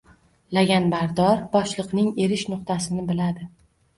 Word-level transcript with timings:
Laganbardor 0.57 1.43
boshliqning 1.55 2.09
erish 2.25 2.47
nuqtasini 2.53 3.07
biladi. 3.13 3.49